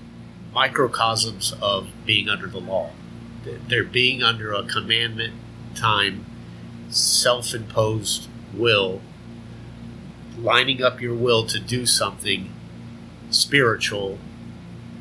[0.53, 2.91] microcosms of being under the law.
[3.69, 5.33] They're being under a commandment
[5.75, 6.25] time,
[6.89, 9.01] self imposed will,
[10.37, 12.51] lining up your will to do something
[13.29, 14.19] spiritual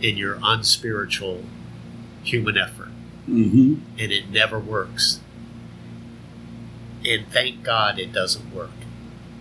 [0.00, 1.42] in your unspiritual
[2.22, 2.90] human effort.
[3.28, 3.80] Mm-hmm.
[3.98, 5.18] And it never works.
[7.04, 8.70] And thank God it doesn't work.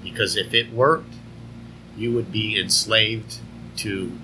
[0.02, 1.14] Because if it worked,
[1.96, 3.38] you would be enslaved
[3.78, 4.18] to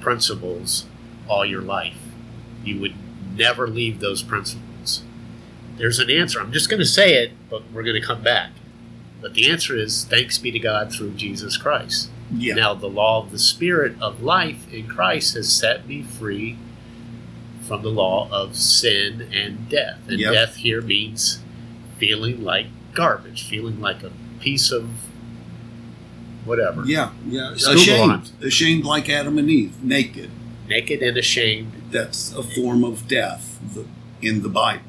[0.00, 0.86] principles
[1.28, 1.98] all your life.
[2.64, 2.94] You would
[3.36, 5.02] never leave those principles.
[5.76, 6.40] There's an answer.
[6.40, 8.50] I'm just going to say it, but we're going to come back.
[9.20, 12.10] But the answer is thanks be to God through Jesus Christ.
[12.32, 12.54] Yeah.
[12.54, 16.58] Now, the law of the Spirit of life in Christ has set me free
[17.66, 19.98] from the law of sin and death.
[20.08, 20.32] And Yep.
[20.32, 21.40] death here means
[21.98, 24.10] feeling like garbage, feeling like a
[24.40, 24.88] piece of
[26.48, 26.84] whatever.
[26.84, 27.52] yeah, yeah.
[27.54, 28.10] Just Ashamed.
[28.10, 30.30] on Ashamed like Adam and Eve, naked.
[30.68, 31.72] Naked and ashamed.
[31.90, 33.58] That's a form of death
[34.20, 34.82] in the Bible.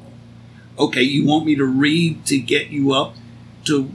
[0.78, 3.14] Okay, you want me to read to get you up
[3.66, 3.90] to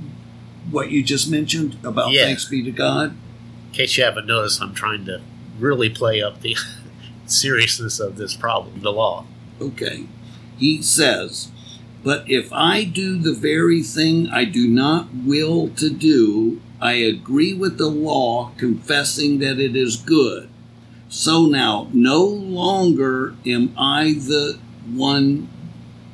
[0.72, 2.26] what you just mentioned about Yeah.
[2.26, 3.12] thanks be to God?
[3.68, 5.22] In case you haven't noticed, I'm trying to
[5.60, 6.56] really play up the
[7.26, 9.26] seriousness of this problem, the law.
[9.62, 10.06] Okay.
[10.58, 11.50] He says,
[12.04, 17.54] But if I do the very thing I do not will to do, I agree
[17.54, 20.50] with the law, confessing that it is good.
[21.10, 24.60] So now, no longer am I the
[24.92, 25.50] one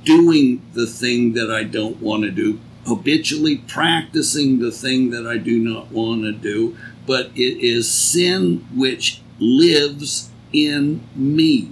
[0.04, 5.38] doing the thing that I don't want to do, habitually practicing the thing that I
[5.38, 11.71] do not want to do, but it is sin which lives in me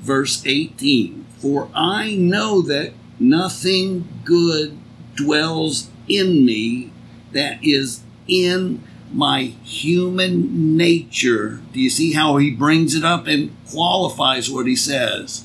[0.00, 4.78] verse 18 For I know that nothing good
[5.14, 6.90] dwells in me
[7.32, 11.60] that is in my human nature.
[11.72, 15.44] Do you see how he brings it up and qualifies what he says?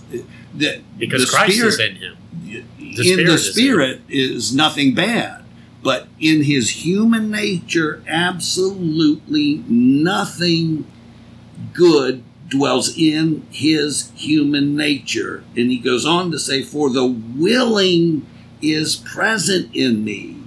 [0.54, 2.16] That Because the Christ is Spirit- in him.
[2.80, 5.42] in Spirit the is spirit is nothing bad
[5.84, 10.86] but in his human nature absolutely nothing
[11.74, 15.44] good dwells in his human nature.
[15.56, 18.26] And he goes on to say, For the willing
[18.62, 20.38] is present in me,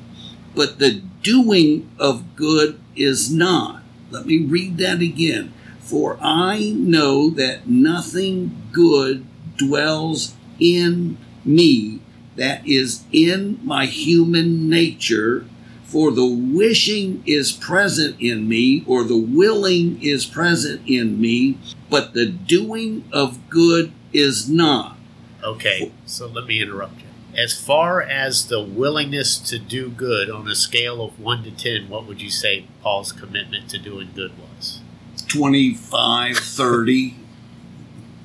[0.54, 3.82] but the doing of good is not.
[4.10, 5.52] Let me read that again.
[5.80, 9.24] For I know that nothing good
[9.56, 12.00] dwells in me,
[12.36, 15.46] that is in my human nature.
[15.84, 22.12] For the wishing is present in me, or the willing is present in me, but
[22.12, 24.98] the doing of good is not.
[25.42, 27.07] Okay, so let me interrupt you.
[27.36, 31.88] As far as the willingness to do good on a scale of 1 to 10,
[31.88, 34.80] what would you say Paul's commitment to doing good was?
[35.28, 37.14] 25, 30,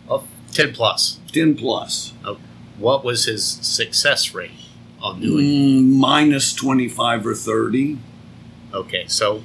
[0.10, 1.20] Oh, 10 plus.
[1.32, 2.14] 10 plus.
[2.78, 4.52] What was his success rate
[5.02, 8.00] on doing Mm, minus 25 or 30,
[8.74, 9.44] Okay, so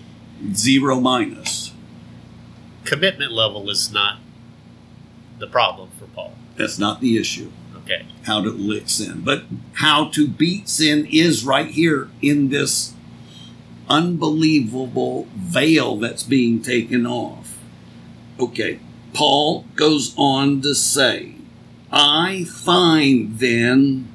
[0.55, 1.73] zero minus.
[2.85, 4.19] commitment level is not
[5.39, 6.35] the problem for Paul.
[6.57, 7.51] That's not the issue.
[7.91, 8.05] Okay.
[8.25, 9.23] how to lick sin.
[9.25, 12.93] But how to beat sin is right here in this
[13.89, 17.57] unbelievable veil that's being taken off.
[18.39, 18.81] Okay,
[19.15, 21.37] Paul goes on to say,
[21.91, 24.13] I find then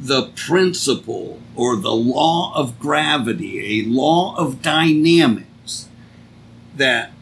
[0.00, 5.88] the principle or the law of gravity, a law of dynamics,
[6.74, 7.12] that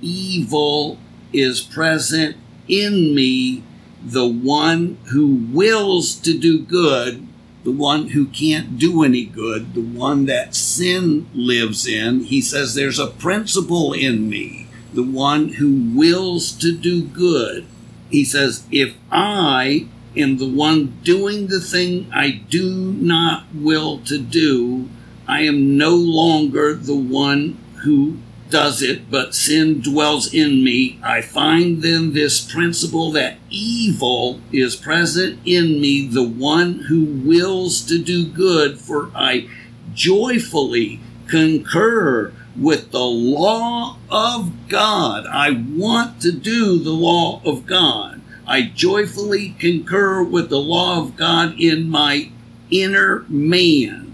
[0.00, 0.98] evil
[1.34, 2.36] is present
[2.66, 3.62] in me
[4.04, 7.26] the one who wills to do good,
[7.64, 12.74] the one who can't do any good, the one that sin lives in, he says
[12.74, 17.66] there's a principle in me, the one who wills to do good.
[18.10, 24.18] He says, if I am the one doing the thing I do not will to
[24.18, 24.88] do,
[25.26, 28.18] I am no longer the one who
[28.50, 30.98] does it, but sin dwells in me.
[31.02, 37.82] I find then this principle that evil is present in me, the one who wills
[37.86, 39.48] to do good, for I
[39.94, 45.26] joyfully concur with the law of God.
[45.26, 48.20] I want to do the law of God.
[48.46, 52.30] I joyfully concur with the law of God in my
[52.70, 54.07] inner man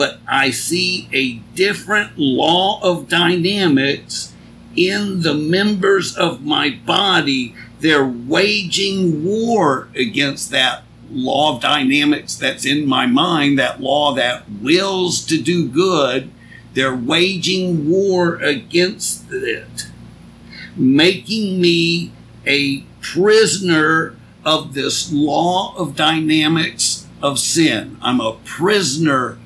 [0.00, 4.32] but I see a different law of dynamics
[4.74, 7.54] in the members of my body.
[7.80, 14.50] They're waging war against that law of dynamics that's in my mind, that law that
[14.50, 16.30] wills to do good.
[16.72, 19.90] They're waging war against it,
[20.74, 22.12] making me
[22.46, 27.98] a prisoner of this law of dynamics of sin.
[28.00, 29.36] I'm a prisoner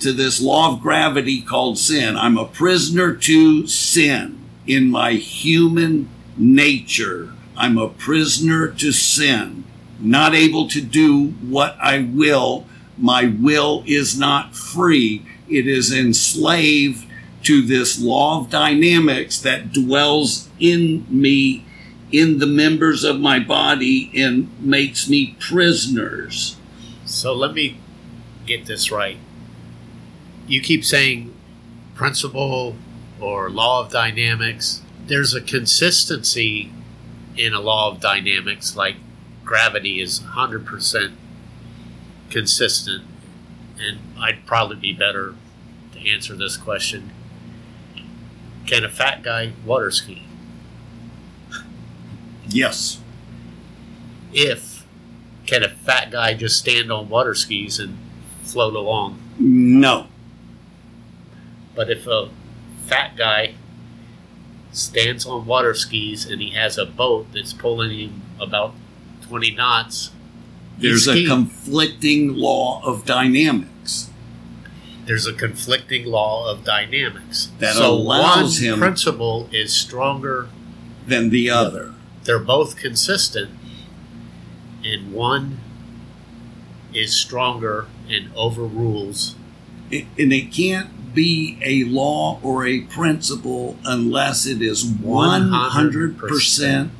[0.00, 2.16] to this law of gravity called sin.
[2.16, 7.32] I'm a prisoner to sin in my human nature.
[7.56, 9.64] I'm a prisoner to sin,
[10.00, 12.66] not able to do what I will.
[12.98, 15.24] My will is not free.
[15.48, 17.06] It is enslaved
[17.44, 21.64] to this law of dynamics that dwells in me,
[22.10, 26.56] in the members of my body, and makes me prisoners.
[27.04, 27.78] So let me
[28.46, 29.18] get this right.
[30.46, 31.34] You keep saying
[31.94, 32.76] principle
[33.20, 34.82] or law of dynamics.
[35.06, 36.72] There's a consistency
[37.36, 38.96] in a law of dynamics, like
[39.44, 41.12] gravity is 100%
[42.30, 43.04] consistent.
[43.78, 45.34] And I'd probably be better
[45.92, 47.10] to answer this question.
[48.66, 50.22] Can a fat guy water ski?
[52.46, 53.00] Yes.
[54.32, 54.86] If
[55.46, 57.98] can a fat guy just stand on water skis and
[58.42, 59.20] float along?
[59.38, 60.06] No.
[61.74, 62.28] But if a
[62.86, 63.54] fat guy
[64.72, 68.74] stands on water skis and he has a boat that's pulling him about
[69.28, 70.10] 20 knots,
[70.78, 74.10] There's a conflicting law of dynamics.
[75.06, 77.50] there's a conflicting law of dynamics.
[77.58, 80.48] That so allows one him- principle is stronger.
[81.06, 81.92] than the other.
[82.24, 83.50] They're both consistent,
[84.82, 85.58] and one
[86.94, 89.34] is stronger and overrules.
[89.92, 96.90] And they can't be a law or a principle unless it is 100%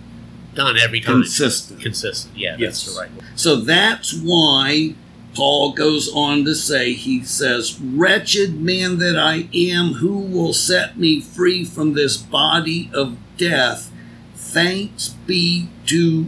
[0.54, 1.22] Done every time.
[1.22, 1.80] consistent.
[1.80, 2.36] Consistent.
[2.36, 2.84] Yeah, Yes.
[2.84, 3.10] that's the right.
[3.34, 4.94] So that's why
[5.34, 10.96] Paul goes on to say, he says, Wretched man that I am, who will set
[10.96, 13.90] me free from this body of death?
[14.36, 16.26] Thanks be to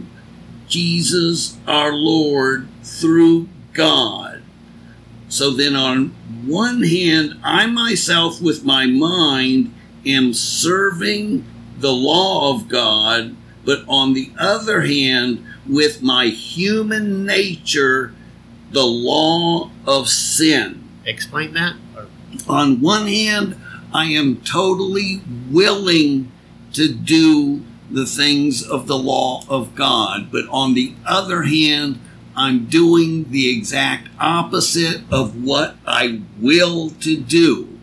[0.67, 4.26] Jesus our Lord through God.
[5.29, 6.09] So then, on
[6.45, 9.73] one hand, I myself with my mind
[10.05, 11.45] am serving
[11.79, 18.13] the law of God, but on the other hand, with my human nature,
[18.71, 20.83] the law of sin.
[21.05, 21.75] Explain that.
[22.47, 23.59] On one hand,
[23.93, 26.31] I am totally willing
[26.73, 31.99] to do the things of the law of God, but on the other hand,
[32.37, 37.79] I'm doing the exact opposite of what I will to do.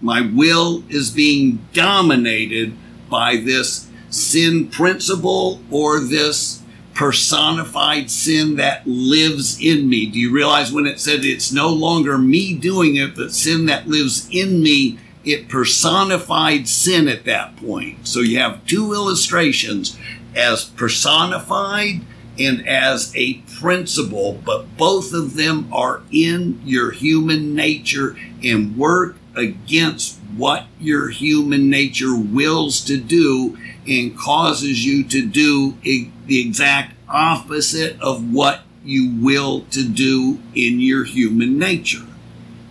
[0.00, 2.76] My will is being dominated
[3.08, 6.62] by this sin principle or this
[6.94, 10.06] personified sin that lives in me.
[10.06, 13.86] Do you realize when it said it's no longer me doing it, but sin that
[13.86, 14.98] lives in me?
[15.24, 18.08] It personified sin at that point.
[18.08, 19.96] So you have two illustrations
[20.34, 22.00] as personified
[22.38, 29.16] and as a principle, but both of them are in your human nature and work
[29.34, 33.56] against what your human nature wills to do
[33.86, 40.80] and causes you to do the exact opposite of what you will to do in
[40.80, 42.06] your human nature.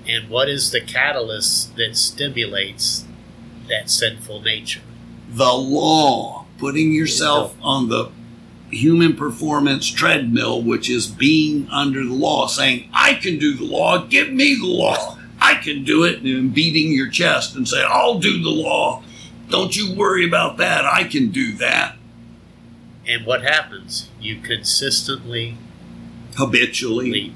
[0.07, 3.05] and what is the catalyst that stimulates
[3.70, 4.82] that sinful nature?
[5.30, 8.12] The law, putting yourself on the
[8.72, 14.05] human performance treadmill, which is being under the law, saying, I can do the law,
[14.05, 15.17] give me the law.
[15.39, 19.03] I can do it, and beating your chest and say, I'll do the law.
[19.49, 20.86] Don't you worry about that.
[20.86, 21.95] I can do that
[23.07, 24.09] And what happens?
[24.22, 25.57] You consistently
[26.38, 27.34] habitually.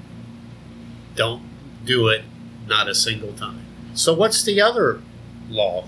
[1.15, 1.41] don't
[1.83, 2.23] do it
[2.67, 3.61] not a single time.
[3.93, 5.01] So what's the other
[5.49, 5.85] law?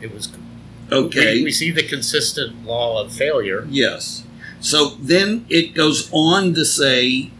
[0.00, 0.32] It was
[0.92, 1.36] Okay.
[1.38, 3.66] we, we see the consistent law of failure.
[3.70, 4.23] Yes.
[4.64, 7.30] So then it goes on to say,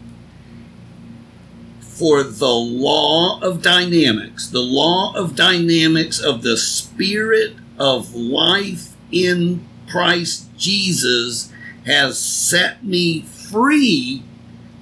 [1.81, 9.65] for the law of dynamics, the law of dynamics of the spirit of life in
[9.89, 11.51] Christ Jesus
[11.87, 14.23] has set me free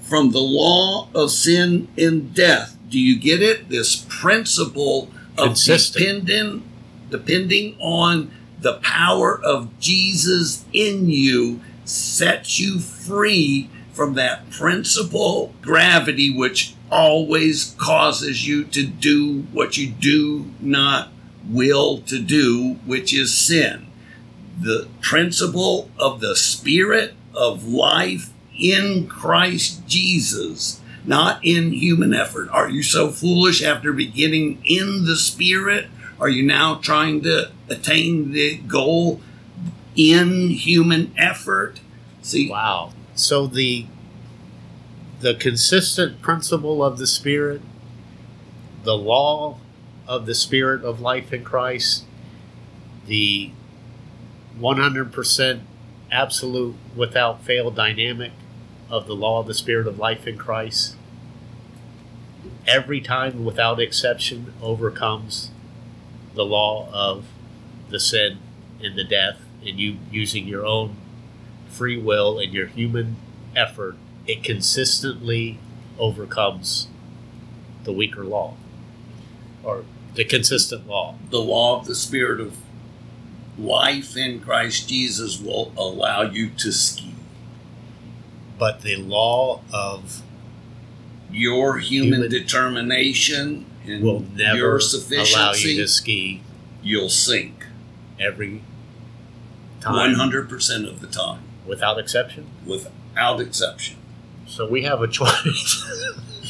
[0.01, 2.77] from the law of sin and death.
[2.89, 3.69] Do you get it?
[3.69, 6.25] This principle of Consistent.
[6.25, 6.63] depending,
[7.09, 16.35] depending on the power of Jesus in you sets you free from that principle gravity
[16.35, 21.09] which always causes you to do what you do not
[21.47, 23.87] will to do, which is sin.
[24.59, 32.49] The principle of the spirit of life in Christ Jesus, not in human effort.
[32.49, 35.87] Are you so foolish after beginning in the spirit?
[36.19, 39.21] Are you now trying to attain the goal
[39.95, 41.79] in human effort?
[42.21, 42.91] See, Wow.
[43.15, 43.85] So the
[45.19, 47.61] the consistent principle of the spirit,
[48.83, 49.57] the law
[50.05, 52.03] of the spirit of life in Christ,
[53.05, 53.51] the
[54.59, 55.61] 100%
[56.11, 58.33] absolute without fail dynamic
[58.89, 60.95] of the law of the spirit of life in Christ
[62.67, 65.51] every time without exception overcomes
[66.33, 67.25] the law of
[67.89, 68.37] the sin
[68.81, 70.95] and the death and you using your own
[71.69, 73.15] free will and your human
[73.55, 73.95] effort
[74.27, 75.57] it consistently
[75.99, 76.87] overcomes
[77.83, 78.55] the weaker law
[79.63, 79.83] or
[80.15, 81.15] the consistent law.
[81.29, 82.55] The law of the spirit of
[83.57, 87.13] life in Christ Jesus will allow you to ski.
[88.59, 90.21] but the law of
[91.31, 96.41] Your human, Human- determination and will never your allow you to ski.
[96.83, 97.65] you'll sink.
[98.19, 98.61] Every
[99.83, 103.97] time 100% of the time, without exception without exception.
[104.47, 105.85] so we have a choice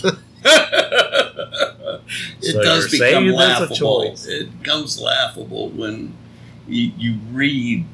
[0.46, 2.02] it
[2.42, 4.16] So does become laughable.
[4.26, 6.14] It becomes laughable when
[6.68, 7.86] you, you read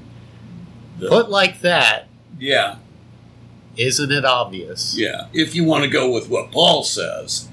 [1.00, 1.08] the.
[1.10, 2.08] put like that
[2.40, 2.78] yeah,
[3.78, 5.28] isn't it obvious yeah.
[5.34, 7.48] If you want to go with what Paul says,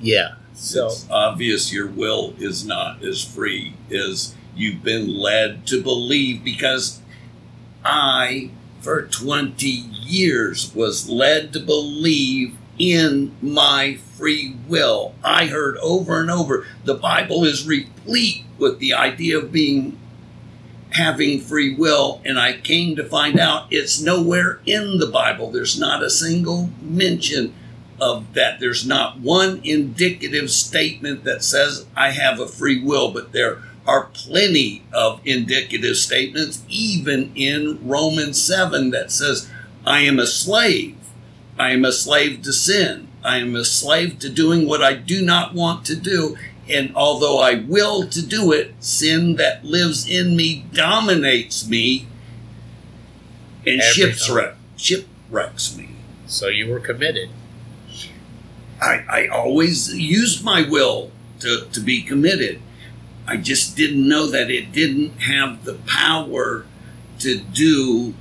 [0.00, 5.82] yeah so it's obvious your will is not as free as you've been led to
[5.82, 7.00] believe because
[7.84, 15.14] I, for 20 years, was led to believe in my free will.
[15.22, 19.98] I heard over and over the Bible is replete with the idea of being
[20.90, 25.50] having free will, and I came to find out it's nowhere in the Bible.
[25.50, 27.52] There's not a single mention
[28.00, 28.60] of that.
[28.60, 34.08] There's not one indicative statement that says I have a free will, but there are
[34.14, 39.50] plenty of indicative statements, even in Romans 7, that says,
[39.86, 40.96] I am a slave.
[41.58, 43.08] I am a slave to sin.
[43.22, 46.36] I am a slave to doing what I do not want to do.
[46.68, 52.06] And although I will to do it, sin that lives in me dominates me
[53.66, 55.90] and shipwreck, shipwrecks me.
[56.26, 57.30] So you were committed.
[58.80, 61.10] I, I always used my will
[61.40, 62.60] to, to be committed.
[63.26, 66.66] I just didn't know that it didn't have the power
[67.20, 68.14] to do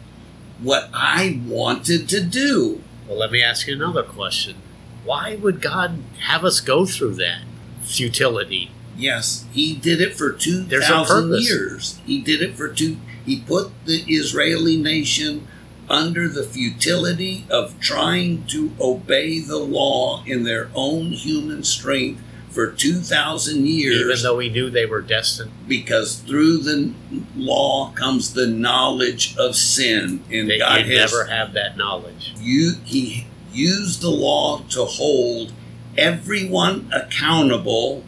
[0.62, 2.82] what I wanted to do.
[3.08, 4.56] Well, let me ask you another question.
[5.04, 7.41] Why would God have us go through that
[7.82, 8.72] futility?
[8.95, 11.99] Yes, he did it for There's 2,000 years.
[12.06, 12.97] He did it for two.
[13.26, 15.47] He put the Israeli nation
[15.89, 22.22] under the futility of trying to obey the law in their own human strength
[22.54, 24.01] for 2,000 years.
[24.01, 26.93] Even though we knew they were destined, because through the
[27.36, 32.34] law comes the knowledge of sin, and they God has never have that knowledge.
[32.39, 35.51] you he used the law to hold
[35.97, 38.04] everyone accountable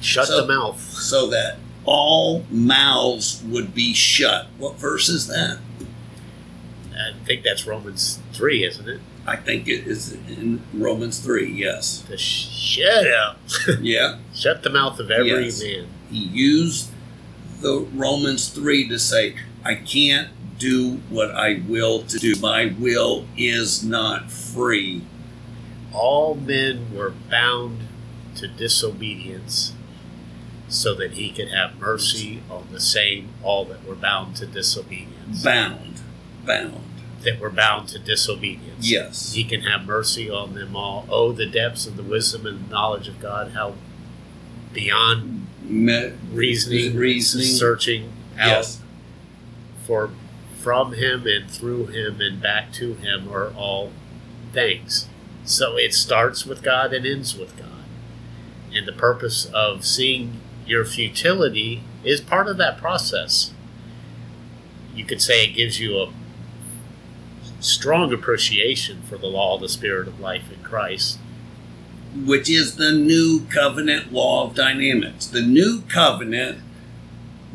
[0.00, 0.80] Shut So- the mouth.
[0.98, 4.46] so that all mouths would be shut.
[4.58, 5.58] What verse is that?
[6.92, 9.00] I think that's Romans 3, isn't it?
[9.26, 12.02] I think it is in Romans 3, yes.
[12.08, 13.38] To shut up.
[13.80, 14.18] Yeah.
[14.34, 15.62] shut the mouth of every Yes.
[15.62, 15.86] man.
[16.10, 16.90] He used
[17.60, 22.34] the Romans 3 to say, I can't do what I will to do.
[22.40, 25.02] My will is not free.
[25.92, 27.80] All men were bound
[28.36, 29.72] to disobedience
[30.68, 35.42] so that he could have mercy on the same all that were bound to disobedience.
[35.42, 36.00] Bound.
[36.44, 36.80] Bound.
[37.24, 38.90] That were bound to disobedience.
[38.90, 39.32] Yes.
[39.32, 41.06] He can have mercy on them all.
[41.10, 43.74] Oh, the depths of the wisdom and knowledge of God, how
[44.72, 47.46] beyond Me- reasoning, reasoning.
[47.46, 48.80] searching out Yes.
[49.86, 50.10] for
[50.60, 53.92] from him and through him and back to him are all
[54.52, 55.06] things.
[55.44, 57.68] So it starts with God and ends with God.
[58.74, 63.50] And the purpose of seeing your futility is part of that process.
[64.96, 66.08] You could say it gives you a
[67.64, 71.18] strong appreciation for the law of the Spirit of life in Christ.
[72.14, 75.26] which is the new covenant law of dynamics.
[75.26, 76.58] The new covenant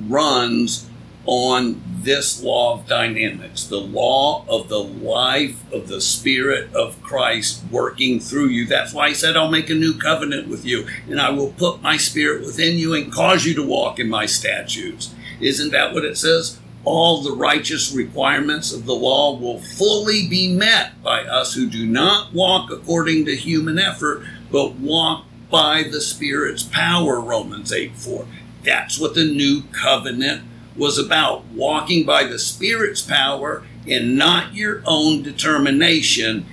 [0.07, 0.89] runs
[1.25, 7.61] on this law of dynamics, the law of the life of the Spirit of Christ
[7.69, 8.65] working through you.
[8.65, 11.81] That's why he said, I'll make a new covenant with you, and I will put
[11.81, 15.13] my Spirit within you and cause you to walk in my statutes.
[15.39, 16.59] Isn't that what it says?
[16.85, 21.85] All the righteous requirements of the law will fully be met by us who do
[21.85, 28.25] not walk according to human effort, but walk by the Spirit's power, Romans 8 4.
[28.63, 30.43] That's what the new covenant
[30.75, 36.45] was about walking by the Spirit's power and not your own determination.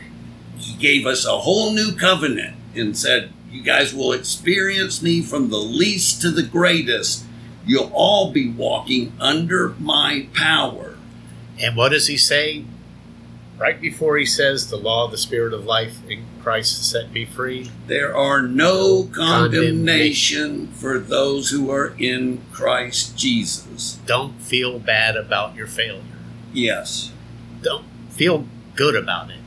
[0.57, 5.51] He gave us a whole new covenant and said, You guys will experience me from
[5.51, 7.25] the least to the greatest.
[7.67, 10.97] You'll all be walking under my power.
[11.61, 12.65] And what does he say?
[13.59, 17.25] Right before he says, The law of the Spirit of life in Christ set me
[17.25, 17.71] free.
[17.87, 19.17] There are no Condemnation.
[19.17, 23.99] condemnation for those who are in Christ Jesus.
[24.07, 26.03] Don't feel bad about your failure.
[26.53, 27.13] Yes,
[27.63, 29.39] Don't feel good about it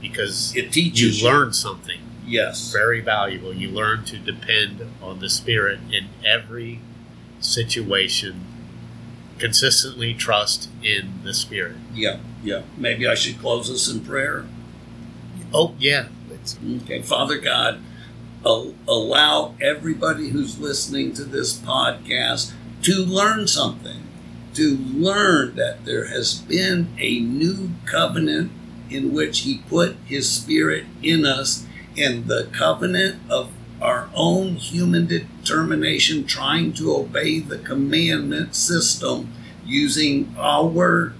[0.00, 1.28] because it teaches you teaches you.
[1.28, 3.52] learn something Yes, very valuable.
[3.52, 6.80] You learn to depend on the Spirit in every
[7.44, 8.44] situation,
[9.38, 11.76] consistently trust in the Spirit.
[11.94, 12.62] yeah, yeah.
[12.76, 14.46] Maybe I should close this in prayer.
[15.52, 16.06] Oh, yeah.
[16.30, 17.80] It's, Okay, Father God,
[18.44, 24.02] allow everybody who's listening to this podcast to learn something,
[24.54, 28.52] to learn that there has been a new covenant
[28.90, 31.66] in which He put His Spirit in us,
[31.96, 33.50] and the covenant of
[33.80, 39.32] our own human determination trying to obey the commandment system
[39.64, 41.12] using our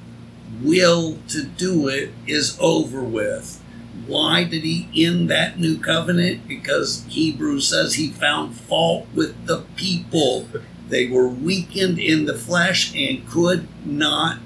[0.63, 3.61] will to do it is over with.
[4.07, 6.47] Why did he end that new covenant?
[6.47, 10.49] Because Hebrews says he found fault with the people.
[10.89, 14.39] They were weakened in the flesh and could not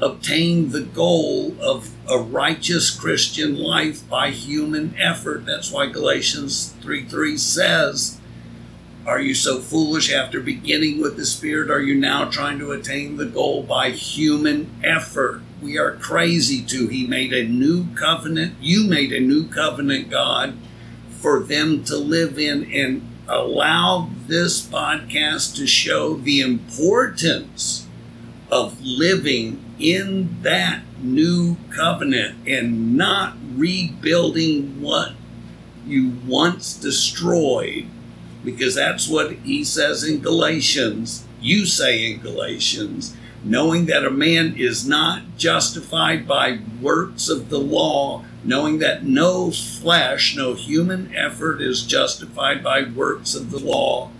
[0.00, 5.46] obtain the goal of a righteous Christian life by human effort.
[5.46, 8.20] That's why Galatians 3 3 says,
[9.06, 11.70] Are you so foolish after beginning with the Spirit?
[11.70, 15.40] Are you now trying to attain the goal by human effort?
[15.62, 16.88] We are crazy too.
[16.88, 18.54] He made a new covenant.
[18.60, 20.54] You made a new covenant, God,
[21.10, 27.86] for them to live in and allow this podcast to show the importance
[28.50, 35.12] of living in that new covenant and not rebuilding what
[35.86, 37.86] you once destroyed.
[38.46, 41.24] because that's what he says in Galatians.
[41.40, 47.58] You say in Galatians, knowing that a man is not justified by works of the
[47.58, 54.10] law, knowing that no flesh, no human effort is justified by works of the law.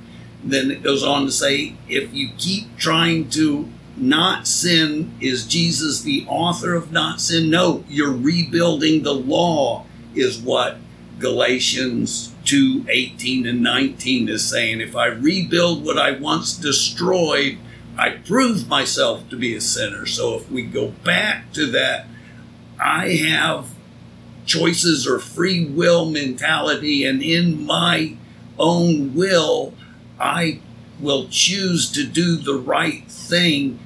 [0.43, 6.03] Then it goes on to say, if you keep trying to not sin, is Jesus
[6.03, 7.51] the author of not sin?
[7.51, 10.79] No, you're rebuilding the law, is what
[11.19, 14.81] Galatians 2 18 and 19 is saying.
[14.81, 17.59] If I rebuild what I once destroyed,
[17.99, 20.07] I prove myself to be a sinner.
[20.07, 22.07] So if we go back to that,
[22.79, 23.71] I have
[24.45, 28.17] choices or free will mentality, and in my
[28.59, 29.75] own will,
[30.21, 30.61] I
[31.01, 33.79] will choose to do the right thing.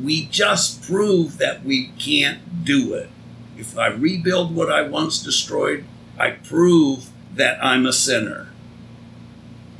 [0.00, 3.10] We just prove that we can't do it.
[3.56, 5.84] If I rebuild what I once destroyed,
[6.18, 8.48] I prove that I'm a sinner.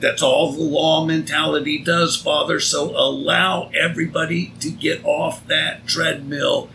[0.00, 2.58] That's all the law mentality does, Father.
[2.58, 6.68] So allow everybody to get off that treadmill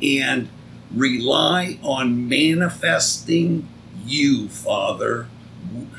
[0.00, 0.48] and
[0.94, 3.68] rely on manifesting
[4.04, 5.26] you, Father.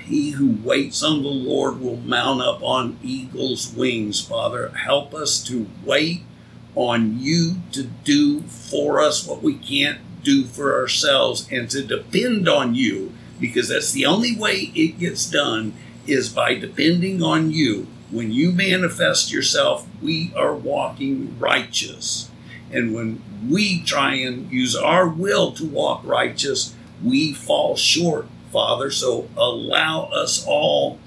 [0.06, 4.70] He who waits on the Lord will mount up on eagle's wings, Father.
[4.70, 6.24] Help us to wait
[6.76, 12.48] on you to do for us what we can't do for ourselves and to depend
[12.48, 15.74] on you because that's the only way it gets done
[16.08, 17.88] is by depending on you.
[18.12, 22.30] When you manifest yourself, we are walking righteous.
[22.72, 28.92] And when we try and use our will to walk righteous, we fall short, Father.
[28.92, 31.00] So allow us all,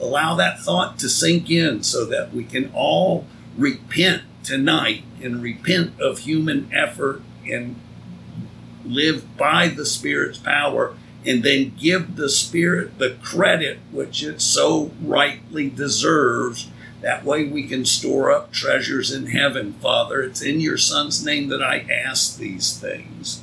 [0.00, 6.00] allow that thought to sink in so that we can all repent tonight and repent
[6.00, 7.76] of human effort and
[8.84, 10.94] live by the Spirit's power
[11.24, 16.68] and then give the Spirit the credit which it so rightly deserves.
[17.00, 20.22] That way we can store up treasures in heaven, Father.
[20.22, 23.42] It's in your Son's name that I ask these things.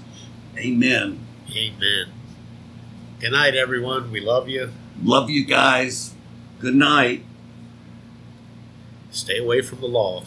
[0.57, 1.19] Amen.
[1.55, 2.05] Amen.
[3.19, 4.11] Good night, everyone.
[4.11, 4.71] We love you.
[5.03, 6.13] Love you guys.
[6.59, 7.23] Good night.
[9.11, 10.23] Stay away from the law.